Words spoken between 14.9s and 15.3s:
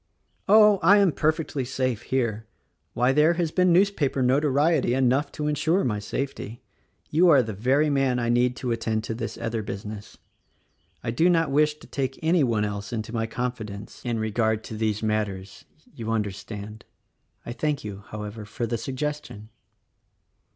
THE RECORDING